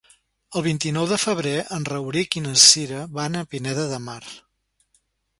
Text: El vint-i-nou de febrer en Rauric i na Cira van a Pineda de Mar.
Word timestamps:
El 0.59 0.63
vint-i-nou 0.67 1.03
de 1.09 1.17
febrer 1.23 1.51
en 1.75 1.83
Rauric 1.89 2.37
i 2.41 2.43
na 2.45 2.53
Cira 2.61 3.01
van 3.19 3.37
a 3.37 3.43
Pineda 3.51 3.85
de 3.93 4.01
Mar. 4.07 4.19